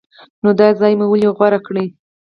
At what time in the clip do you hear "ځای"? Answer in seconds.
0.79-0.93